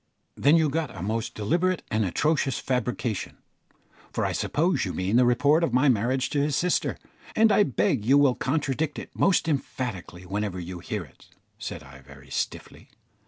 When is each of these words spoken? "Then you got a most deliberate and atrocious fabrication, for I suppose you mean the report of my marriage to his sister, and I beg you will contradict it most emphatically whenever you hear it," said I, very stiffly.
"Then 0.35 0.57
you 0.57 0.67
got 0.67 0.95
a 0.97 1.03
most 1.03 1.35
deliberate 1.35 1.83
and 1.91 2.03
atrocious 2.03 2.57
fabrication, 2.57 3.37
for 4.11 4.25
I 4.25 4.31
suppose 4.31 4.83
you 4.83 4.93
mean 4.95 5.15
the 5.15 5.27
report 5.27 5.63
of 5.63 5.73
my 5.75 5.89
marriage 5.89 6.31
to 6.31 6.41
his 6.41 6.55
sister, 6.55 6.97
and 7.35 7.51
I 7.51 7.61
beg 7.61 8.03
you 8.03 8.17
will 8.17 8.33
contradict 8.33 8.97
it 8.97 9.11
most 9.13 9.47
emphatically 9.47 10.25
whenever 10.25 10.59
you 10.59 10.79
hear 10.79 11.03
it," 11.03 11.27
said 11.59 11.83
I, 11.83 11.99
very 12.01 12.31
stiffly. 12.31 12.89